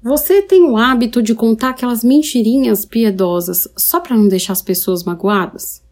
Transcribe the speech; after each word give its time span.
Você 0.01 0.41
tem 0.41 0.63
o 0.63 0.77
hábito 0.77 1.21
de 1.21 1.35
contar 1.35 1.71
aquelas 1.71 2.05
mentirinhas 2.05 2.85
piedosas 2.85 3.67
só 3.77 3.99
para 3.99 4.17
não 4.17 4.29
deixar 4.29 4.53
as 4.53 4.63
pessoas 4.63 5.03
magoadas? 5.03 5.83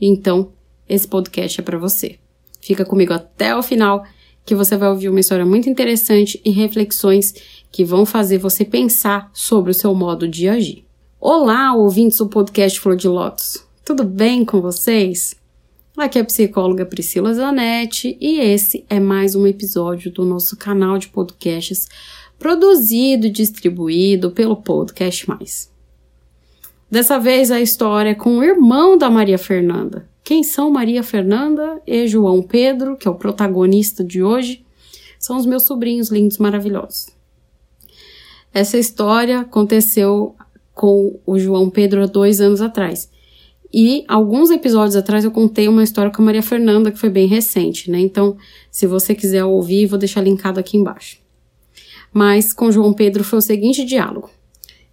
Então, 0.00 0.52
esse 0.88 1.08
podcast 1.08 1.60
é 1.60 1.64
para 1.64 1.78
você. 1.78 2.16
Fica 2.60 2.84
comigo 2.84 3.12
até 3.12 3.56
o 3.56 3.62
final, 3.62 4.04
que 4.50 4.54
você 4.56 4.76
vai 4.76 4.88
ouvir 4.88 5.08
uma 5.08 5.20
história 5.20 5.46
muito 5.46 5.70
interessante 5.70 6.40
e 6.44 6.50
reflexões 6.50 7.32
que 7.70 7.84
vão 7.84 8.04
fazer 8.04 8.38
você 8.38 8.64
pensar 8.64 9.30
sobre 9.32 9.70
o 9.70 9.74
seu 9.74 9.94
modo 9.94 10.26
de 10.26 10.48
agir. 10.48 10.84
Olá, 11.20 11.72
ouvintes 11.72 12.18
do 12.18 12.28
podcast 12.28 12.80
Flor 12.80 12.96
de 12.96 13.06
Lótus. 13.06 13.64
Tudo 13.84 14.02
bem 14.02 14.44
com 14.44 14.60
vocês? 14.60 15.36
Aqui 15.96 16.18
é 16.18 16.22
a 16.22 16.24
psicóloga 16.24 16.84
Priscila 16.84 17.32
Zanetti 17.32 18.18
e 18.20 18.40
esse 18.40 18.84
é 18.90 18.98
mais 18.98 19.36
um 19.36 19.46
episódio 19.46 20.10
do 20.10 20.24
nosso 20.24 20.56
canal 20.56 20.98
de 20.98 21.06
podcasts 21.06 21.86
produzido 22.36 23.28
e 23.28 23.30
distribuído 23.30 24.32
pelo 24.32 24.56
Podcast 24.56 25.28
Mais. 25.28 25.70
Dessa 26.90 27.20
vez 27.20 27.52
a 27.52 27.60
história 27.60 28.10
é 28.10 28.14
com 28.16 28.38
o 28.38 28.42
irmão 28.42 28.98
da 28.98 29.08
Maria 29.08 29.38
Fernanda, 29.38 30.09
quem 30.22 30.42
são 30.42 30.70
Maria 30.70 31.02
Fernanda 31.02 31.80
e 31.86 32.06
João 32.06 32.42
Pedro, 32.42 32.96
que 32.96 33.08
é 33.08 33.10
o 33.10 33.14
protagonista 33.14 34.04
de 34.04 34.22
hoje? 34.22 34.64
São 35.18 35.36
os 35.36 35.46
meus 35.46 35.64
sobrinhos 35.64 36.10
lindos, 36.10 36.38
maravilhosos. 36.38 37.08
Essa 38.52 38.78
história 38.78 39.40
aconteceu 39.40 40.34
com 40.74 41.20
o 41.26 41.38
João 41.38 41.70
Pedro 41.70 42.02
há 42.02 42.06
dois 42.06 42.40
anos 42.40 42.60
atrás. 42.60 43.10
E 43.72 44.04
alguns 44.08 44.50
episódios 44.50 44.96
atrás 44.96 45.24
eu 45.24 45.30
contei 45.30 45.68
uma 45.68 45.84
história 45.84 46.10
com 46.10 46.22
a 46.22 46.24
Maria 46.24 46.42
Fernanda, 46.42 46.90
que 46.90 46.98
foi 46.98 47.10
bem 47.10 47.28
recente, 47.28 47.90
né? 47.90 48.00
Então, 48.00 48.36
se 48.70 48.86
você 48.86 49.14
quiser 49.14 49.44
ouvir, 49.44 49.86
vou 49.86 49.98
deixar 49.98 50.22
linkado 50.22 50.58
aqui 50.58 50.76
embaixo. 50.76 51.18
Mas 52.12 52.52
com 52.52 52.72
João 52.72 52.92
Pedro 52.92 53.22
foi 53.22 53.38
o 53.38 53.42
seguinte 53.42 53.84
diálogo. 53.84 54.28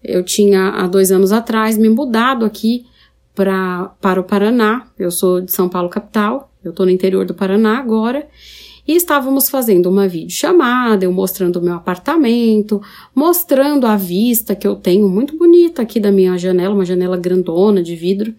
Eu 0.03 0.23
tinha, 0.23 0.69
há 0.69 0.85
dois 0.85 1.11
anos 1.11 1.31
atrás, 1.31 1.75
me 1.77 1.89
mudado 1.89 2.45
aqui 2.45 2.85
pra, 3.37 3.95
para 4.01 4.19
o 4.19 4.23
Paraná. 4.23 4.87
Eu 4.97 5.11
sou 5.11 5.39
de 5.39 5.51
São 5.51 5.69
Paulo, 5.69 5.89
capital. 5.89 6.51
Eu 6.63 6.71
estou 6.71 6.87
no 6.87 6.91
interior 6.91 7.23
do 7.23 7.35
Paraná 7.35 7.77
agora. 7.77 8.27
E 8.87 8.95
estávamos 8.95 9.47
fazendo 9.47 9.91
uma 9.91 10.07
videochamada, 10.07 11.05
eu 11.05 11.11
mostrando 11.11 11.57
o 11.57 11.61
meu 11.61 11.75
apartamento, 11.75 12.81
mostrando 13.13 13.85
a 13.85 13.95
vista 13.95 14.55
que 14.55 14.65
eu 14.65 14.75
tenho 14.75 15.07
muito 15.07 15.37
bonita 15.37 15.83
aqui 15.83 15.99
da 15.99 16.11
minha 16.11 16.35
janela, 16.37 16.73
uma 16.73 16.85
janela 16.85 17.15
grandona 17.15 17.83
de 17.83 17.95
vidro. 17.95 18.33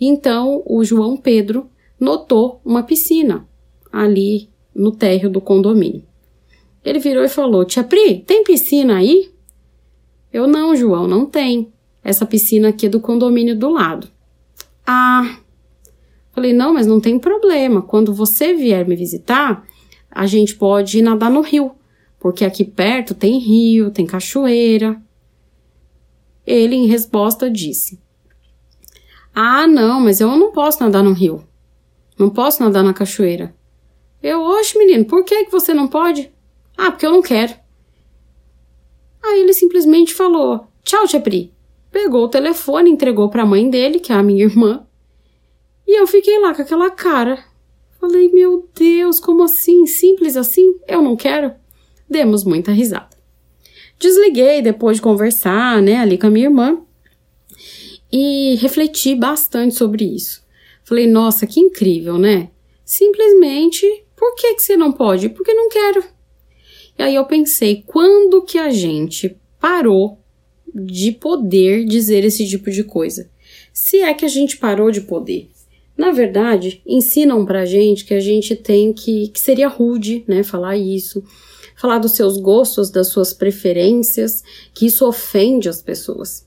Então, 0.00 0.62
o 0.66 0.82
João 0.82 1.16
Pedro 1.16 1.68
notou 2.00 2.60
uma 2.64 2.82
piscina 2.82 3.46
ali 3.92 4.48
no 4.74 4.90
térreo 4.90 5.30
do 5.30 5.40
condomínio. 5.40 6.02
Ele 6.84 6.98
virou 6.98 7.22
e 7.22 7.28
falou: 7.28 7.64
Tia 7.64 7.84
Pri, 7.84 8.24
tem 8.26 8.42
piscina 8.42 8.96
aí? 8.96 9.30
Eu 10.32 10.48
não, 10.48 10.74
João, 10.74 11.06
não 11.06 11.24
tem. 11.24 11.72
Essa 12.02 12.26
piscina 12.26 12.70
aqui 12.70 12.86
é 12.86 12.88
do 12.88 13.00
condomínio 13.00 13.56
do 13.56 13.68
lado. 13.68 14.08
Ah, 14.86 15.38
falei, 16.32 16.52
não, 16.52 16.74
mas 16.74 16.86
não 16.86 17.00
tem 17.00 17.18
problema. 17.18 17.82
Quando 17.82 18.12
você 18.12 18.54
vier 18.54 18.86
me 18.86 18.96
visitar, 18.96 19.66
a 20.10 20.26
gente 20.26 20.54
pode 20.56 21.00
nadar 21.00 21.30
no 21.30 21.40
rio, 21.40 21.72
porque 22.20 22.44
aqui 22.44 22.64
perto 22.64 23.14
tem 23.14 23.38
rio, 23.38 23.90
tem 23.90 24.06
cachoeira. 24.06 25.00
Ele, 26.46 26.76
em 26.76 26.86
resposta, 26.86 27.50
disse: 27.50 28.00
Ah, 29.34 29.66
não, 29.66 30.00
mas 30.00 30.20
eu 30.20 30.28
não 30.36 30.52
posso 30.52 30.82
nadar 30.82 31.02
no 31.02 31.12
rio. 31.12 31.42
Não 32.18 32.28
posso 32.28 32.62
nadar 32.62 32.84
na 32.84 32.92
cachoeira. 32.92 33.54
Eu, 34.22 34.42
oxe, 34.42 34.78
menino, 34.78 35.04
por 35.04 35.24
que, 35.24 35.46
que 35.46 35.52
você 35.52 35.72
não 35.72 35.88
pode? 35.88 36.30
Ah, 36.76 36.90
porque 36.90 37.06
eu 37.06 37.12
não 37.12 37.22
quero. 37.22 37.54
Aí 39.22 39.40
ele 39.40 39.54
simplesmente 39.54 40.12
falou: 40.12 40.66
Tchau, 40.82 41.06
Tia 41.06 41.20
Pri 41.20 41.54
pegou 41.94 42.24
o 42.24 42.28
telefone, 42.28 42.90
entregou 42.90 43.28
para 43.30 43.44
a 43.44 43.46
mãe 43.46 43.70
dele, 43.70 44.00
que 44.00 44.12
é 44.12 44.16
a 44.16 44.22
minha 44.22 44.42
irmã, 44.42 44.84
e 45.86 45.96
eu 45.98 46.08
fiquei 46.08 46.40
lá 46.40 46.52
com 46.52 46.60
aquela 46.60 46.90
cara. 46.90 47.38
Falei, 48.00 48.32
meu 48.32 48.68
Deus, 48.74 49.20
como 49.20 49.44
assim? 49.44 49.86
Simples 49.86 50.36
assim? 50.36 50.74
Eu 50.88 51.00
não 51.00 51.14
quero. 51.14 51.54
Demos 52.10 52.42
muita 52.42 52.72
risada. 52.72 53.16
Desliguei 53.96 54.60
depois 54.60 54.96
de 54.96 55.02
conversar, 55.02 55.80
né, 55.80 55.98
ali 55.98 56.18
com 56.18 56.26
a 56.26 56.30
minha 56.30 56.46
irmã, 56.46 56.82
e 58.10 58.56
refleti 58.56 59.14
bastante 59.14 59.76
sobre 59.76 60.04
isso. 60.04 60.42
Falei, 60.82 61.06
nossa, 61.06 61.46
que 61.46 61.60
incrível, 61.60 62.18
né? 62.18 62.50
Simplesmente, 62.84 63.86
por 64.16 64.34
que, 64.34 64.54
que 64.54 64.62
você 64.62 64.76
não 64.76 64.90
pode? 64.90 65.28
Porque 65.28 65.54
não 65.54 65.68
quero. 65.68 66.04
E 66.98 67.02
aí 67.04 67.14
eu 67.14 67.24
pensei, 67.24 67.84
quando 67.86 68.42
que 68.42 68.58
a 68.58 68.70
gente 68.70 69.36
parou 69.60 70.23
de 70.74 71.12
poder 71.12 71.84
dizer 71.84 72.24
esse 72.24 72.46
tipo 72.46 72.70
de 72.70 72.82
coisa. 72.82 73.30
Se 73.72 74.00
é 74.00 74.12
que 74.12 74.24
a 74.24 74.28
gente 74.28 74.56
parou 74.56 74.90
de 74.90 75.02
poder. 75.02 75.48
Na 75.96 76.10
verdade, 76.10 76.82
ensinam 76.84 77.44
pra 77.44 77.64
gente 77.64 78.04
que 78.04 78.14
a 78.14 78.20
gente 78.20 78.56
tem 78.56 78.92
que. 78.92 79.28
que 79.28 79.38
seria 79.38 79.68
rude, 79.68 80.24
né? 80.26 80.42
Falar 80.42 80.76
isso. 80.76 81.22
Falar 81.76 81.98
dos 81.98 82.12
seus 82.12 82.36
gostos, 82.36 82.90
das 82.90 83.08
suas 83.08 83.32
preferências, 83.32 84.42
que 84.72 84.86
isso 84.86 85.06
ofende 85.06 85.68
as 85.68 85.82
pessoas. 85.82 86.46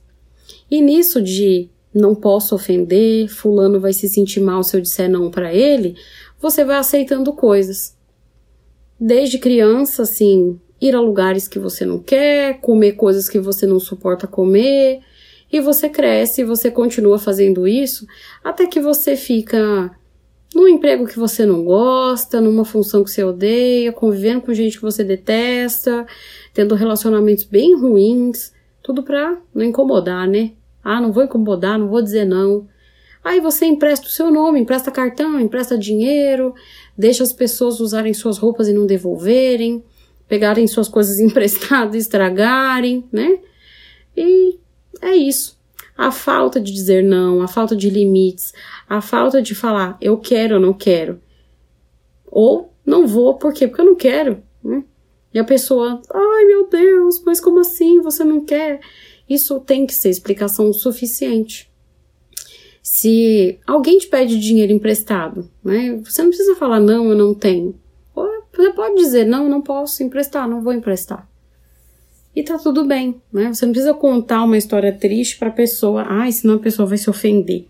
E 0.70 0.82
nisso 0.82 1.22
de 1.22 1.70
não 1.94 2.14
posso 2.14 2.56
ofender, 2.56 3.28
fulano 3.28 3.80
vai 3.80 3.94
se 3.94 4.08
sentir 4.08 4.40
mal 4.40 4.64
se 4.64 4.76
eu 4.76 4.82
disser 4.82 5.10
não 5.10 5.32
para 5.32 5.54
ele, 5.54 5.96
você 6.40 6.64
vai 6.64 6.78
aceitando 6.78 7.34
coisas. 7.34 7.96
Desde 9.00 9.38
criança, 9.38 10.04
assim, 10.04 10.60
ir 10.80 10.96
a 10.96 11.02
lugares 11.02 11.48
que 11.48 11.60
você 11.60 11.86
não 11.86 12.00
quer, 12.00 12.60
comer 12.62 12.94
coisas 12.94 13.28
que 13.28 13.40
você 13.40 13.66
não 13.66 13.80
suporta 13.80 14.28
comer, 14.28 15.02
e 15.52 15.60
você 15.60 15.90
cresce 15.90 16.42
e 16.42 16.46
você 16.46 16.70
continua 16.70 17.18
fazendo 17.18 17.68
isso 17.68 18.06
até 18.44 18.68
que 18.68 18.80
você 18.80 19.16
fica 19.16 19.92
num 20.54 20.68
emprego 20.68 21.06
que 21.06 21.20
você 21.20 21.46
não 21.46 21.64
gosta, 21.64 22.42
numa 22.42 22.66
função 22.66 23.04
que 23.04 23.12
você 23.12 23.24
odeia, 23.24 23.92
convivendo 23.92 24.42
com 24.42 24.54
gente 24.54 24.78
que 24.78 24.82
você 24.82 25.04
detesta, 25.04 26.06
tendo 26.54 26.76
relacionamentos 26.76 27.44
bem 27.44 27.76
ruins, 27.76 28.54
tudo 28.82 29.04
pra 29.04 29.38
não 29.54 29.64
incomodar, 29.64 30.28
né? 30.28 30.54
Ah, 30.84 31.02
não 31.02 31.12
vou 31.12 31.24
incomodar, 31.24 31.78
não 31.78 31.90
vou 31.90 32.02
dizer 32.02 32.26
não. 32.26 32.68
Aí 33.24 33.42
você 33.42 33.66
empresta 33.66 34.08
o 34.08 34.10
seu 34.10 34.32
nome, 34.32 34.60
empresta 34.60 34.90
cartão, 34.90 35.40
empresta 35.40 35.78
dinheiro, 35.78 36.54
deixa 36.98 37.24
as 37.24 37.34
pessoas 37.34 37.80
usarem 37.80 38.14
suas 38.14 38.38
roupas 38.38 38.68
e 38.70 38.74
não 38.74 38.86
devolverem 38.86 39.84
pegarem 40.28 40.68
suas 40.68 40.88
coisas 40.88 41.20
emprestadas 41.22 41.96
estragarem, 41.96 43.08
né? 43.12 43.40
E 44.16 44.60
é 45.02 45.16
isso. 45.16 45.58
A 45.98 46.12
falta 46.12 46.60
de 46.60 46.72
dizer 46.72 47.04
não, 47.04 47.42
a 47.42 47.48
falta 47.48 47.76
de 47.76 47.90
limites, 47.90 48.54
a 48.88 49.02
falta 49.02 49.42
de 49.42 49.56
falar 49.56 49.98
eu 50.00 50.18
quero 50.18 50.56
ou 50.56 50.62
não 50.62 50.74
quero. 50.74 51.20
Ou 52.26 52.72
não 52.86 53.08
vou, 53.08 53.36
por 53.36 53.54
quê? 53.54 53.68
Porque 53.68 53.82
eu 53.82 53.86
não 53.86 53.96
quero, 53.96 54.44
né? 54.64 54.84
E 55.34 55.40
a 55.40 55.44
pessoa, 55.44 56.02
ai 56.14 56.46
meu 56.46 56.70
Deus, 56.70 57.22
mas 57.26 57.40
como 57.40 57.60
assim 57.60 58.02
você 58.02 58.24
não 58.24 58.46
quer? 58.46 58.80
Isso 59.30 59.60
tem 59.60 59.86
que 59.86 59.94
ser 59.94 60.10
explicação 60.10 60.72
suficiente. 60.72 61.70
Se 62.82 63.60
alguém 63.68 63.98
te 63.98 64.08
pede 64.08 64.40
dinheiro 64.40 64.72
emprestado, 64.72 65.50
né? 65.64 66.00
Você 66.06 66.22
não 66.22 66.30
precisa 66.30 66.56
falar 66.56 66.80
não, 66.80 67.10
eu 67.10 67.18
não 67.18 67.34
tenho. 67.34 67.78
Você 68.58 68.74
pode 68.74 68.96
dizer, 68.96 69.26
não, 69.26 69.48
não 69.48 69.62
posso 69.62 70.02
emprestar, 70.02 70.50
não 70.50 70.62
vou 70.62 70.74
emprestar. 70.74 71.30
E 72.36 72.42
tá 72.42 72.58
tudo 72.58 72.86
bem, 72.86 73.22
né? 73.32 73.54
Você 73.54 73.66
não 73.66 73.72
precisa 73.72 73.94
contar 73.94 74.44
uma 74.44 74.58
história 74.58 74.92
triste 74.92 75.38
pra 75.38 75.52
pessoa, 75.52 76.04
ai, 76.08 76.32
senão 76.32 76.56
a 76.56 76.60
pessoa 76.60 76.88
vai 76.88 76.98
se 76.98 77.10
ofender. 77.10 77.68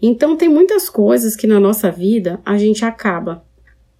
Então 0.00 0.36
tem 0.36 0.48
muitas 0.48 0.88
coisas 0.88 1.36
que 1.36 1.46
na 1.46 1.60
nossa 1.60 1.90
vida 1.90 2.40
a 2.44 2.56
gente 2.56 2.84
acaba 2.84 3.44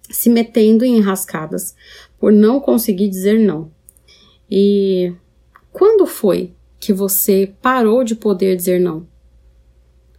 se 0.09 0.29
metendo 0.29 0.83
em 0.83 0.97
enrascadas 0.97 1.75
por 2.19 2.31
não 2.31 2.59
conseguir 2.59 3.09
dizer 3.09 3.39
não. 3.39 3.71
E 4.49 5.13
quando 5.71 6.07
foi 6.07 6.53
que 6.79 6.93
você 6.93 7.53
parou 7.61 8.03
de 8.03 8.15
poder 8.15 8.55
dizer 8.55 8.79
não? 8.79 9.07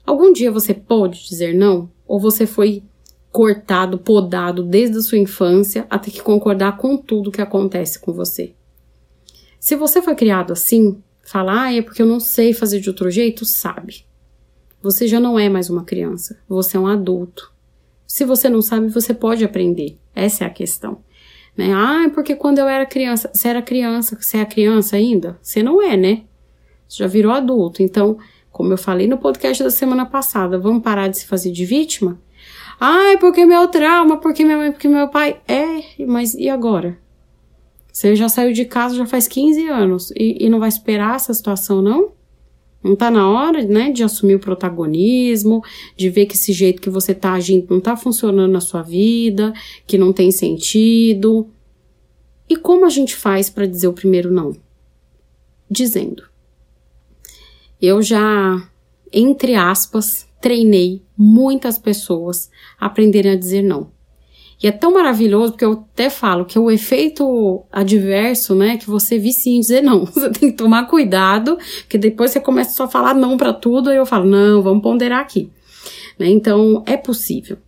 Algum 0.05 0.33
dia 0.33 0.51
você 0.51 0.75
pôde 0.75 1.27
dizer 1.29 1.55
não? 1.55 1.91
Ou 2.07 2.21
você 2.21 2.47
foi 2.47 2.83
cortado, 3.39 3.99
podado 3.99 4.65
desde 4.65 4.99
a 4.99 5.01
sua 5.01 5.17
infância 5.17 5.87
a 5.89 5.97
ter 5.97 6.11
que 6.11 6.21
concordar 6.21 6.77
com 6.77 6.97
tudo 6.97 7.31
que 7.31 7.41
acontece 7.41 7.97
com 7.97 8.13
você. 8.13 8.53
Se 9.61 9.77
você 9.77 10.03
foi 10.03 10.17
criado 10.17 10.53
assim, 10.53 11.01
falar 11.23 11.63
ah, 11.63 11.73
é 11.73 11.81
porque 11.81 12.03
eu 12.03 12.07
não 12.07 12.19
sei 12.19 12.53
fazer 12.53 12.81
de 12.81 12.89
outro 12.89 13.09
jeito, 13.13 13.45
sabe. 13.45 14.05
Você 14.83 15.07
já 15.07 15.21
não 15.21 15.39
é 15.39 15.49
mais 15.49 15.71
uma 15.71 15.85
criança, 15.85 16.37
você 16.49 16.77
é 16.77 16.81
um 16.81 16.89
adulto. 16.89 17.53
Se 18.09 18.25
você 18.25 18.49
não 18.49 18.61
sabe, 18.61 18.89
você 18.89 19.15
pode 19.15 19.45
aprender. 19.45 19.97
Essa 20.17 20.43
é 20.43 20.47
a 20.49 20.51
questão. 20.51 20.99
Né? 21.57 21.73
Ah, 21.73 22.11
porque 22.13 22.35
quando 22.35 22.59
eu 22.59 22.67
era 22.67 22.85
criança, 22.87 23.31
você 23.33 23.47
era 23.47 23.63
criança, 23.63 24.19
você 24.21 24.39
é 24.39 24.45
criança 24.45 24.97
ainda? 24.97 25.39
Você 25.41 25.63
não 25.63 25.81
é, 25.81 25.97
né? 25.97 26.25
Você 26.89 27.05
já 27.05 27.07
virou 27.07 27.31
adulto. 27.31 27.85
Então, 27.85 28.19
como 28.51 28.73
eu 28.73 28.79
falei 28.79 29.07
no 29.07 29.17
podcast 29.17 29.63
da 29.63 29.71
semana 29.71 30.05
passada, 30.05 30.59
vamos 30.59 30.83
parar 30.83 31.07
de 31.07 31.19
se 31.19 31.27
fazer 31.27 31.53
de 31.53 31.65
vítima? 31.65 32.19
É 32.81 33.17
porque 33.17 33.45
meu 33.45 33.67
trauma, 33.69 34.19
porque 34.19 34.45
minha 34.45 34.57
mãe, 34.57 34.71
porque 34.71 34.89
meu 34.89 35.09
pai. 35.09 35.41
É, 35.49 36.05
mas 36.07 36.35
e 36.35 36.49
agora? 36.49 36.99
Você 37.93 38.15
já 38.15 38.29
saiu 38.29 38.53
de 38.53 38.65
casa 38.65 38.95
já 38.95 39.07
faz 39.07 39.27
15 39.27 39.67
anos 39.69 40.13
e, 40.13 40.45
e 40.45 40.49
não 40.49 40.61
vai 40.61 40.69
esperar 40.69 41.17
essa 41.17 41.35
situação, 41.35 41.83
não? 41.83 42.13
Não 42.81 42.95
tá 42.95 43.11
na 43.11 43.29
hora, 43.29 43.65
né, 43.65 43.91
de 43.91 44.05
assumir 44.05 44.37
o 44.37 44.39
protagonismo, 44.39 45.65
de 45.97 46.09
ver 46.09 46.27
que 46.27 46.37
esse 46.37 46.53
jeito 46.53 46.81
que 46.81 46.89
você 46.89 47.13
tá 47.13 47.33
agindo 47.33 47.67
não 47.69 47.81
tá 47.81 47.97
funcionando 47.97 48.53
na 48.53 48.61
sua 48.61 48.83
vida, 48.83 49.53
que 49.85 49.99
não 49.99 50.13
tem 50.13 50.31
sentido. 50.31 51.49
E 52.49 52.55
como 52.55 52.87
a 52.87 52.89
gente 52.89 53.17
faz 53.17 53.51
para 53.51 53.67
dizer 53.67 53.89
o 53.89 53.93
primeiro 53.93 54.33
não? 54.33 54.57
Dizendo. 55.69 56.23
Eu 57.83 58.01
já, 58.01 58.71
entre 59.13 59.57
aspas, 59.57 60.28
treinei 60.41 61.03
muitas 61.17 61.79
pessoas 61.79 62.51
a 62.79 62.87
aprenderem 62.87 63.33
a 63.33 63.37
dizer 63.37 63.63
não. 63.63 63.91
E 64.61 64.67
é 64.67 64.73
tão 64.73 64.93
maravilhoso, 64.93 65.53
porque 65.53 65.65
eu 65.65 65.73
até 65.73 66.11
falo 66.11 66.45
que 66.45 66.59
o 66.59 66.71
efeito 66.71 67.63
adverso, 67.71 68.57
né, 68.57 68.77
que 68.77 68.91
você 68.91 69.17
vicia 69.17 69.57
em 69.57 69.61
dizer 69.61 69.83
não. 69.83 70.05
Você 70.11 70.31
tem 70.31 70.51
que 70.51 70.57
tomar 70.57 70.87
cuidado, 70.87 71.57
porque 71.83 71.97
depois 71.97 72.33
você 72.33 72.41
começa 72.41 72.75
só 72.75 72.85
a 72.85 72.89
falar 72.89 73.15
não 73.15 73.37
para 73.37 73.53
tudo, 73.53 73.93
e 73.93 73.97
eu 73.97 74.05
falo, 74.05 74.29
não, 74.29 74.61
vamos 74.61 74.83
ponderar 74.83 75.21
aqui. 75.21 75.49
Né? 76.19 76.29
Então, 76.29 76.83
é 76.87 76.97
possível. 76.97 77.59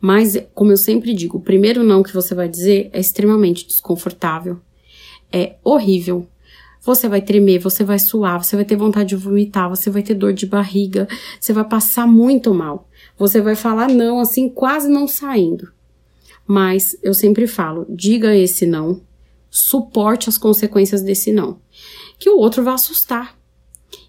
Mas, 0.00 0.38
como 0.54 0.72
eu 0.72 0.78
sempre 0.78 1.12
digo, 1.12 1.36
o 1.36 1.42
primeiro 1.42 1.84
não 1.84 2.02
que 2.02 2.14
você 2.14 2.34
vai 2.34 2.48
dizer 2.48 2.88
é 2.90 2.98
extremamente 2.98 3.66
desconfortável. 3.66 4.58
É 5.30 5.56
horrível. 5.62 6.26
Você 6.82 7.08
vai 7.08 7.20
tremer, 7.20 7.58
você 7.58 7.84
vai 7.84 7.98
suar, 7.98 8.42
você 8.42 8.56
vai 8.56 8.64
ter 8.64 8.76
vontade 8.76 9.10
de 9.10 9.16
vomitar, 9.16 9.68
você 9.68 9.90
vai 9.90 10.02
ter 10.02 10.14
dor 10.14 10.32
de 10.32 10.46
barriga, 10.46 11.06
você 11.38 11.52
vai 11.52 11.64
passar 11.64 12.06
muito 12.06 12.54
mal. 12.54 12.88
Você 13.18 13.40
vai 13.40 13.54
falar 13.54 13.88
não, 13.88 14.18
assim, 14.18 14.48
quase 14.48 14.88
não 14.88 15.06
saindo. 15.06 15.70
Mas 16.46 16.96
eu 17.02 17.12
sempre 17.12 17.46
falo, 17.46 17.86
diga 17.88 18.34
esse 18.34 18.66
não, 18.66 19.02
suporte 19.50 20.28
as 20.28 20.38
consequências 20.38 21.02
desse 21.02 21.32
não, 21.32 21.58
que 22.18 22.30
o 22.30 22.38
outro 22.38 22.62
vai 22.62 22.74
assustar. 22.74 23.38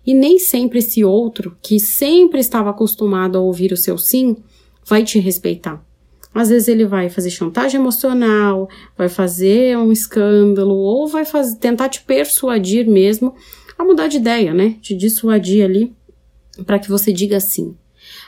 E 0.05 0.13
nem 0.13 0.39
sempre 0.39 0.79
esse 0.79 1.03
outro, 1.03 1.57
que 1.61 1.79
sempre 1.79 2.39
estava 2.39 2.69
acostumado 2.69 3.37
a 3.37 3.41
ouvir 3.41 3.71
o 3.71 3.77
seu 3.77 3.97
sim, 3.97 4.37
vai 4.85 5.03
te 5.03 5.19
respeitar. 5.19 5.83
Às 6.33 6.49
vezes 6.49 6.67
ele 6.67 6.85
vai 6.85 7.09
fazer 7.09 7.29
chantagem 7.29 7.79
emocional, 7.79 8.69
vai 8.97 9.09
fazer 9.09 9.77
um 9.77 9.91
escândalo, 9.91 10.73
ou 10.73 11.07
vai 11.07 11.25
fazer, 11.25 11.57
tentar 11.57 11.89
te 11.89 12.01
persuadir 12.01 12.87
mesmo 12.87 13.35
a 13.77 13.83
mudar 13.83 14.07
de 14.07 14.17
ideia, 14.17 14.53
né? 14.53 14.77
Te 14.81 14.95
dissuadir 14.95 15.65
ali 15.65 15.93
para 16.65 16.79
que 16.79 16.89
você 16.89 17.11
diga 17.11 17.39
sim. 17.39 17.75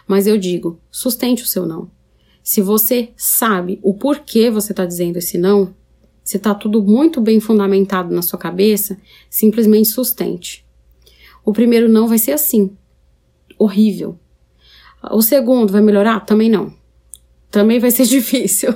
Mas 0.06 0.28
eu 0.28 0.38
digo, 0.38 0.80
sustente 0.92 1.44
o 1.44 1.48
seu 1.48 1.66
não. 1.66 1.90
Se 2.44 2.62
você 2.62 3.12
sabe 3.16 3.80
o 3.82 3.94
porquê 3.94 4.50
você 4.50 4.74
está 4.74 4.86
dizendo 4.86 5.18
esse 5.18 5.38
não, 5.38 5.74
se 6.24 6.38
está 6.38 6.54
tudo 6.54 6.84
muito 6.84 7.22
bem 7.22 7.40
fundamentado 7.40 8.14
na 8.14 8.22
sua 8.22 8.38
cabeça, 8.38 8.98
simplesmente 9.30 9.88
sustente. 9.88 10.66
O 11.46 11.54
primeiro 11.54 11.88
não 11.88 12.08
vai 12.08 12.18
ser 12.18 12.34
assim, 12.34 12.76
horrível. 13.58 14.18
O 15.12 15.22
segundo 15.22 15.72
vai 15.72 15.82
melhorar? 15.82 16.22
Também 16.22 16.50
não. 16.50 16.74
Também 17.54 17.78
vai 17.78 17.92
ser 17.92 18.06
difícil, 18.10 18.74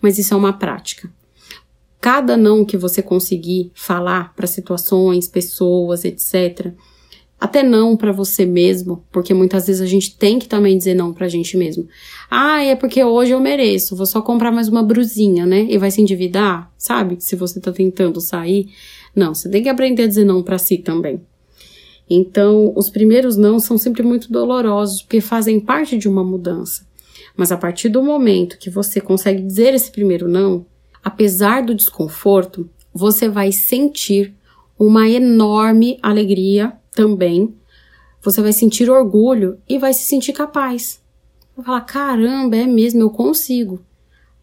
mas 0.00 0.18
isso 0.18 0.32
é 0.32 0.36
uma 0.36 0.54
prática. 0.54 1.12
Cada 2.00 2.38
não 2.38 2.64
que 2.64 2.76
você 2.76 3.02
conseguir 3.02 3.70
falar 3.74 4.34
para 4.34 4.46
situações, 4.46 5.28
pessoas, 5.28 6.06
etc., 6.06 6.72
até 7.38 7.62
não 7.62 7.96
para 7.96 8.10
você 8.10 8.44
mesmo, 8.44 9.04
porque 9.12 9.32
muitas 9.32 9.66
vezes 9.66 9.82
a 9.82 9.86
gente 9.86 10.16
tem 10.16 10.40
que 10.40 10.48
também 10.48 10.76
dizer 10.76 10.94
não 10.94 11.12
pra 11.12 11.28
gente 11.28 11.56
mesmo. 11.56 11.86
Ah, 12.28 12.64
é 12.64 12.74
porque 12.74 13.04
hoje 13.04 13.30
eu 13.30 13.40
mereço, 13.40 13.94
vou 13.94 14.06
só 14.06 14.20
comprar 14.20 14.50
mais 14.50 14.68
uma 14.68 14.82
brusinha, 14.82 15.46
né? 15.46 15.66
E 15.68 15.78
vai 15.78 15.90
se 15.90 16.00
endividar, 16.00 16.72
sabe? 16.76 17.16
Se 17.20 17.36
você 17.36 17.60
tá 17.60 17.70
tentando 17.70 18.20
sair. 18.20 18.70
Não, 19.14 19.34
você 19.34 19.48
tem 19.48 19.62
que 19.62 19.68
aprender 19.68 20.04
a 20.04 20.06
dizer 20.08 20.24
não 20.24 20.42
para 20.42 20.58
si 20.58 20.78
também. 20.78 21.20
Então, 22.10 22.72
os 22.74 22.88
primeiros 22.88 23.36
não 23.36 23.60
são 23.60 23.78
sempre 23.78 24.02
muito 24.02 24.32
dolorosos, 24.32 25.02
porque 25.02 25.20
fazem 25.20 25.60
parte 25.60 25.96
de 25.96 26.08
uma 26.08 26.24
mudança. 26.24 26.87
Mas 27.38 27.52
a 27.52 27.56
partir 27.56 27.88
do 27.88 28.02
momento 28.02 28.58
que 28.58 28.68
você 28.68 29.00
consegue 29.00 29.40
dizer 29.40 29.72
esse 29.72 29.92
primeiro 29.92 30.26
não, 30.26 30.66
apesar 31.04 31.62
do 31.62 31.72
desconforto, 31.72 32.68
você 32.92 33.28
vai 33.28 33.52
sentir 33.52 34.34
uma 34.76 35.08
enorme 35.08 36.00
alegria 36.02 36.72
também, 36.90 37.54
você 38.20 38.42
vai 38.42 38.52
sentir 38.52 38.90
orgulho 38.90 39.56
e 39.68 39.78
vai 39.78 39.94
se 39.94 40.02
sentir 40.02 40.32
capaz. 40.32 41.00
Vai 41.56 41.64
falar: 41.64 41.82
caramba, 41.82 42.56
é 42.56 42.66
mesmo, 42.66 43.02
eu 43.02 43.10
consigo. 43.10 43.80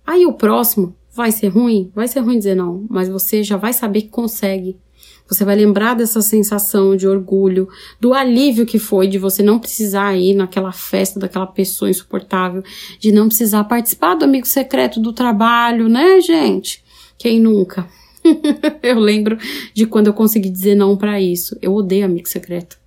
Aí 0.07 0.25
o 0.25 0.31
próximo 0.31 0.95
vai 1.11 1.33
ser 1.33 1.49
ruim? 1.49 1.91
Vai 1.93 2.07
ser 2.07 2.21
ruim 2.21 2.37
dizer 2.37 2.55
não, 2.55 2.85
mas 2.89 3.09
você 3.09 3.43
já 3.43 3.57
vai 3.57 3.73
saber 3.73 4.03
que 4.03 4.09
consegue. 4.09 4.79
Você 5.27 5.43
vai 5.43 5.55
lembrar 5.55 5.95
dessa 5.95 6.21
sensação 6.21 6.95
de 6.95 7.07
orgulho, 7.07 7.67
do 7.99 8.13
alívio 8.13 8.65
que 8.65 8.77
foi 8.77 9.07
de 9.07 9.17
você 9.17 9.41
não 9.41 9.57
precisar 9.57 10.15
ir 10.15 10.35
naquela 10.35 10.71
festa 10.71 11.19
daquela 11.19 11.47
pessoa 11.47 11.89
insuportável, 11.89 12.63
de 12.99 13.11
não 13.11 13.27
precisar 13.27 13.63
participar 13.63 14.15
do 14.15 14.25
amigo 14.25 14.45
secreto 14.45 14.99
do 14.99 15.11
trabalho, 15.11 15.89
né, 15.89 16.21
gente? 16.21 16.83
Quem 17.17 17.39
nunca? 17.39 17.87
eu 18.83 18.99
lembro 18.99 19.37
de 19.73 19.85
quando 19.85 20.07
eu 20.07 20.13
consegui 20.13 20.49
dizer 20.49 20.75
não 20.75 20.95
para 20.95 21.19
isso. 21.19 21.57
Eu 21.61 21.73
odeio 21.73 22.05
amigo 22.05 22.27
secreto. 22.27 22.77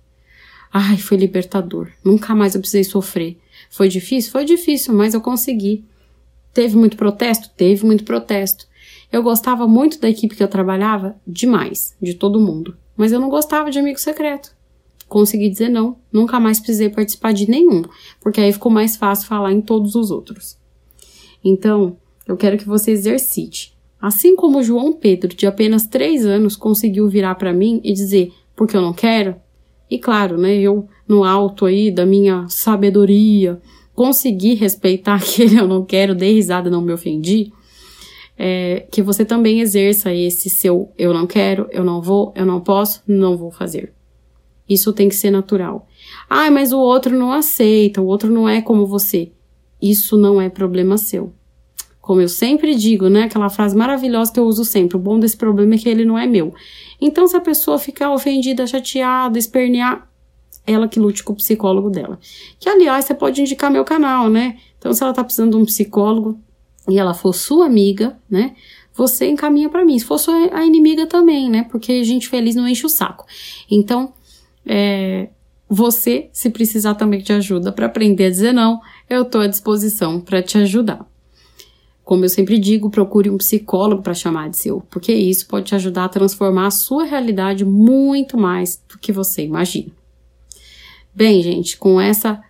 Ai, 0.71 0.97
foi 0.97 1.17
libertador. 1.17 1.89
Nunca 2.03 2.35
mais 2.35 2.53
eu 2.53 2.61
precisei 2.61 2.83
sofrer. 2.83 3.37
Foi 3.69 3.87
difícil? 3.87 4.31
Foi 4.31 4.45
difícil, 4.45 4.93
mas 4.93 5.13
eu 5.13 5.21
consegui. 5.21 5.83
Teve 6.53 6.75
muito 6.77 6.95
protesto? 6.95 7.49
Teve 7.55 7.85
muito 7.85 8.03
protesto. 8.03 8.67
Eu 9.11 9.23
gostava 9.23 9.67
muito 9.67 9.99
da 9.99 10.09
equipe 10.09 10.35
que 10.35 10.43
eu 10.43 10.47
trabalhava, 10.47 11.15
demais, 11.25 11.95
de 12.01 12.13
todo 12.13 12.39
mundo. 12.39 12.77
Mas 12.95 13.11
eu 13.11 13.19
não 13.19 13.29
gostava 13.29 13.71
de 13.71 13.79
amigo 13.79 13.99
secreto. 13.99 14.55
Consegui 15.07 15.49
dizer 15.49 15.69
não, 15.69 15.97
nunca 16.11 16.39
mais 16.39 16.59
precisei 16.59 16.89
participar 16.89 17.33
de 17.33 17.49
nenhum, 17.49 17.83
porque 18.21 18.39
aí 18.39 18.53
ficou 18.53 18.71
mais 18.71 18.95
fácil 18.95 19.27
falar 19.27 19.51
em 19.51 19.61
todos 19.61 19.95
os 19.95 20.11
outros. 20.11 20.57
Então, 21.43 21.97
eu 22.27 22.37
quero 22.37 22.57
que 22.57 22.67
você 22.67 22.91
exercite 22.91 23.77
Assim 24.01 24.33
como 24.33 24.63
João 24.63 24.93
Pedro, 24.93 25.35
de 25.35 25.45
apenas 25.45 25.85
três 25.85 26.25
anos, 26.25 26.55
conseguiu 26.55 27.09
virar 27.09 27.35
para 27.35 27.51
mim 27.51 27.81
e 27.83 27.91
dizer 27.91 28.31
porque 28.55 28.75
eu 28.75 28.81
não 28.81 28.93
quero, 28.93 29.35
e 29.89 29.97
claro, 29.97 30.37
né, 30.37 30.55
eu 30.57 30.87
no 31.07 31.23
alto 31.23 31.65
aí 31.65 31.89
da 31.89 32.05
minha 32.05 32.45
sabedoria 32.49 33.59
consegui 33.93 34.53
respeitar 34.53 35.15
aquele 35.19 35.57
eu 35.57 35.67
não 35.67 35.83
quero, 35.83 36.15
dei 36.15 36.33
risada, 36.33 36.69
não 36.69 36.81
me 36.81 36.93
ofendi, 36.93 37.51
é, 38.41 38.87
que 38.89 39.01
você 39.01 39.25
também 39.25 39.59
exerça 39.59 40.13
esse 40.13 40.49
seu 40.49 40.93
eu 40.97 41.13
não 41.13 41.27
quero, 41.27 41.67
eu 41.71 41.83
não 41.83 42.01
vou, 42.01 42.31
eu 42.33 42.45
não 42.45 42.61
posso, 42.61 43.03
não 43.05 43.35
vou 43.35 43.51
fazer. 43.51 43.93
Isso 44.67 44.93
tem 44.93 45.09
que 45.09 45.15
ser 45.15 45.29
natural. 45.29 45.85
Ah, 46.29 46.49
mas 46.49 46.71
o 46.71 46.79
outro 46.79 47.17
não 47.17 47.33
aceita, 47.33 47.99
o 47.99 48.05
outro 48.05 48.31
não 48.31 48.47
é 48.47 48.61
como 48.61 48.87
você. 48.87 49.33
Isso 49.81 50.17
não 50.17 50.39
é 50.39 50.47
problema 50.47 50.97
seu. 50.97 51.33
Como 51.99 52.21
eu 52.21 52.29
sempre 52.29 52.75
digo, 52.75 53.09
né? 53.09 53.23
Aquela 53.23 53.49
frase 53.49 53.75
maravilhosa 53.75 54.31
que 54.31 54.39
eu 54.39 54.45
uso 54.45 54.63
sempre: 54.63 54.95
o 54.95 54.99
bom 54.99 55.19
desse 55.19 55.35
problema 55.35 55.75
é 55.75 55.77
que 55.77 55.89
ele 55.89 56.05
não 56.05 56.17
é 56.17 56.25
meu. 56.25 56.53
Então, 57.01 57.27
se 57.27 57.35
a 57.35 57.41
pessoa 57.41 57.77
ficar 57.77 58.11
ofendida, 58.13 58.65
chateada, 58.65 59.37
espernear, 59.37 60.09
ela 60.65 60.87
que 60.87 60.99
lute 60.99 61.23
com 61.23 61.33
o 61.33 61.35
psicólogo 61.35 61.89
dela. 61.89 62.19
Que, 62.59 62.69
aliás, 62.69 63.05
você 63.05 63.13
pode 63.13 63.41
indicar 63.41 63.69
meu 63.69 63.83
canal, 63.83 64.29
né? 64.29 64.57
Então, 64.77 64.93
se 64.93 65.03
ela 65.03 65.13
tá 65.13 65.23
precisando 65.23 65.51
de 65.51 65.57
um 65.57 65.65
psicólogo 65.65 66.39
e 66.89 66.97
ela 66.97 67.13
for 67.13 67.33
sua 67.33 67.65
amiga, 67.65 68.17
né? 68.29 68.55
Você 68.93 69.29
encaminha 69.29 69.69
para 69.69 69.85
mim. 69.85 69.97
Se 69.97 70.05
for 70.05 70.17
sua 70.17 70.35
a 70.53 70.65
inimiga 70.65 71.05
também, 71.05 71.49
né? 71.49 71.65
Porque 71.69 72.03
gente 72.03 72.27
feliz 72.27 72.55
não 72.55 72.67
enche 72.67 72.85
o 72.85 72.89
saco. 72.89 73.25
Então, 73.69 74.13
é, 74.65 75.29
você, 75.69 76.29
se 76.33 76.49
precisar 76.49 76.95
também 76.95 77.21
de 77.21 77.31
ajuda 77.31 77.71
para 77.71 77.85
aprender 77.85 78.25
a 78.25 78.29
dizer 78.29 78.53
não, 78.53 78.81
eu 79.09 79.23
tô 79.23 79.39
à 79.39 79.47
disposição 79.47 80.19
para 80.19 80.41
te 80.41 80.57
ajudar. 80.57 81.05
Como 82.03 82.25
eu 82.25 82.29
sempre 82.29 82.57
digo, 82.57 82.89
procure 82.89 83.29
um 83.29 83.37
psicólogo 83.37 84.01
para 84.01 84.15
chamar 84.15 84.49
de 84.49 84.57
seu, 84.57 84.81
porque 84.89 85.13
isso 85.13 85.47
pode 85.47 85.67
te 85.67 85.75
ajudar 85.75 86.05
a 86.05 86.09
transformar 86.09 86.65
a 86.65 86.71
sua 86.71 87.03
realidade 87.03 87.63
muito 87.63 88.35
mais 88.35 88.83
do 88.89 88.97
que 88.97 89.11
você 89.11 89.43
imagina. 89.43 89.91
Bem, 91.13 91.41
gente, 91.43 91.77
com 91.77 92.01
essa 92.01 92.43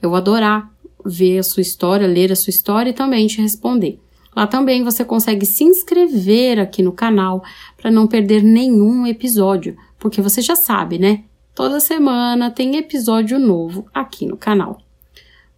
Eu 0.00 0.10
vou 0.10 0.16
adorar 0.16 0.72
ver 1.04 1.38
a 1.38 1.42
sua 1.42 1.60
história, 1.60 2.06
ler 2.06 2.30
a 2.32 2.36
sua 2.36 2.50
história 2.50 2.90
e 2.90 2.94
também 2.94 3.26
te 3.26 3.40
responder. 3.40 3.98
Lá 4.34 4.46
também 4.46 4.84
você 4.84 5.04
consegue 5.04 5.44
se 5.44 5.64
inscrever 5.64 6.60
aqui 6.60 6.82
no 6.82 6.92
canal 6.92 7.42
para 7.76 7.90
não 7.90 8.06
perder 8.06 8.42
nenhum 8.42 9.06
episódio, 9.06 9.76
porque 9.98 10.22
você 10.22 10.40
já 10.40 10.54
sabe, 10.54 10.98
né? 10.98 11.24
Toda 11.54 11.80
semana 11.80 12.50
tem 12.50 12.76
episódio 12.76 13.38
novo 13.38 13.86
aqui 13.92 14.26
no 14.26 14.36
canal. 14.36 14.80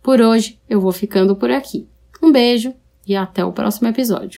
Por 0.03 0.21
hoje 0.21 0.59
eu 0.69 0.81
vou 0.81 0.93
ficando 0.93 1.37
por 1.37 1.51
aqui. 1.51 1.87
Um 2.23 2.33
beijo 2.33 2.73
e 3.07 3.15
até 3.15 3.45
o 3.45 3.53
próximo 3.53 3.89
episódio. 3.89 4.40